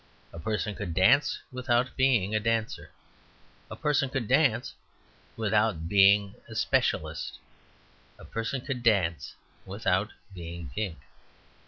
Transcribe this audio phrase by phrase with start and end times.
[0.33, 2.89] A person could dance without being a dancer;
[3.69, 4.73] a person could dance
[5.37, 7.37] without being a specialist;
[8.17, 10.97] a person could dance without being pink.